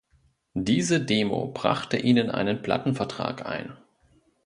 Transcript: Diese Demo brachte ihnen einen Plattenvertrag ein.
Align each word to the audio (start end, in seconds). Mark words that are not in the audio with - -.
Diese 0.57 0.99
Demo 0.99 1.51
brachte 1.53 1.95
ihnen 1.95 2.31
einen 2.31 2.63
Plattenvertrag 2.63 3.45
ein. 3.45 3.77